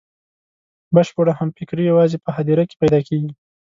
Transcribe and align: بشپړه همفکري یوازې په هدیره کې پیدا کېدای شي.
بشپړه 0.95 1.31
همفکري 1.39 1.83
یوازې 1.87 2.17
په 2.25 2.29
هدیره 2.37 2.63
کې 2.69 2.75
پیدا 2.81 2.99
کېدای 3.07 3.25
شي. 3.33 3.35